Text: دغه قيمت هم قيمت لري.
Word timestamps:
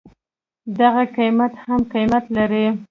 دغه 0.79 1.03
قيمت 1.17 1.53
هم 1.65 1.79
قيمت 1.93 2.25
لري. 2.35 2.65